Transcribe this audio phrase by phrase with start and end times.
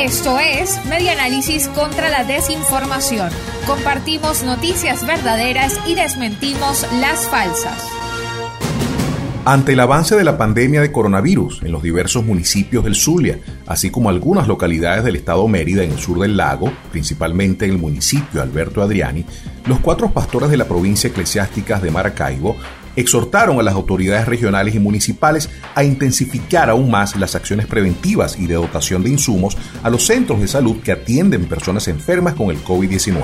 [0.00, 3.30] Esto es Medianálisis contra la desinformación.
[3.64, 7.88] Compartimos noticias verdaderas y desmentimos las falsas.
[9.46, 13.90] Ante el avance de la pandemia de coronavirus en los diversos municipios del Zulia, así
[13.90, 18.42] como algunas localidades del estado Mérida en el sur del lago, principalmente en el municipio
[18.42, 19.24] Alberto Adriani,
[19.66, 22.56] los cuatro pastores de la provincia eclesiástica de Maracaibo
[22.96, 28.46] exhortaron a las autoridades regionales y municipales a intensificar aún más las acciones preventivas y
[28.46, 32.62] de dotación de insumos a los centros de salud que atienden personas enfermas con el
[32.62, 33.14] COVID-19.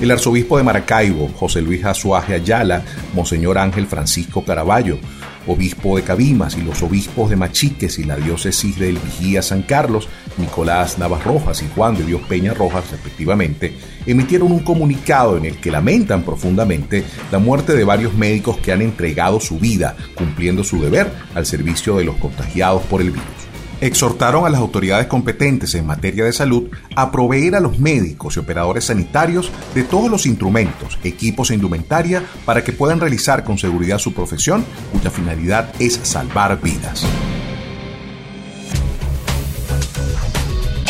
[0.00, 2.82] El arzobispo de Maracaibo, José Luis Azuaje Ayala,
[3.14, 4.98] Monseñor Ángel Francisco Caraballo,
[5.46, 10.08] obispo de Cabimas y los obispos de Machiques y la diócesis del Vigía San Carlos,
[10.38, 13.74] Nicolás Navas Rojas y Juan de Dios Peña Rojas, respectivamente,
[14.06, 18.82] emitieron un comunicado en el que lamentan profundamente la muerte de varios médicos que han
[18.82, 23.45] entregado su vida cumpliendo su deber al servicio de los contagiados por el virus
[23.80, 28.40] exhortaron a las autoridades competentes en materia de salud a proveer a los médicos y
[28.40, 33.98] operadores sanitarios de todos los instrumentos, equipos e indumentaria para que puedan realizar con seguridad
[33.98, 37.06] su profesión, cuya finalidad es salvar vidas.